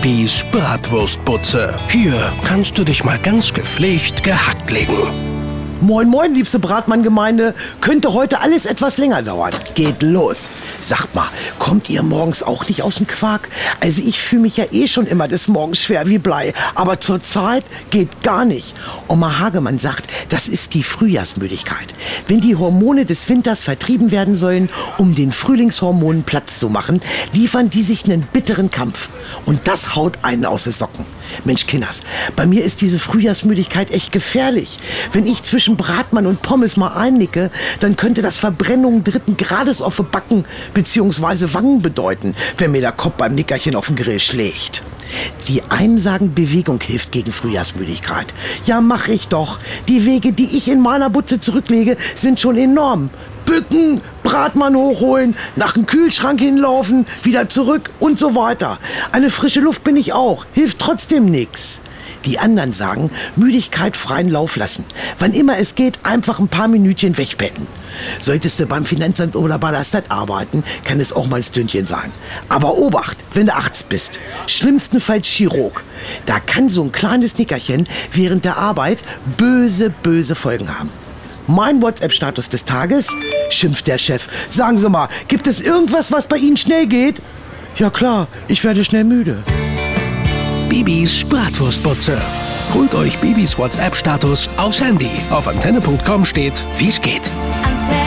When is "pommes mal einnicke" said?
36.42-37.50